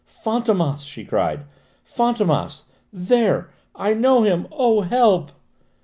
"Fantômas!" 0.25 0.83
she 0.87 1.05
cried: 1.05 1.45
"Fantômas! 1.87 2.63
There 2.91 3.51
I 3.75 3.93
know 3.93 4.23
him! 4.23 4.47
Oh, 4.51 4.81
help!" 4.81 5.31